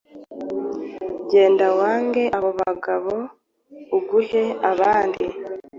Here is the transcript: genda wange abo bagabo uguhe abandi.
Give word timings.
genda 1.29 1.67
wange 1.79 2.23
abo 2.37 2.49
bagabo 2.59 3.13
uguhe 3.97 4.43
abandi. 4.71 5.25